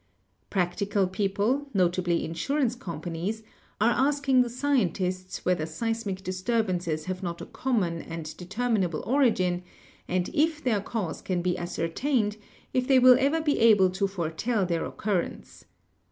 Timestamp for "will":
12.97-13.15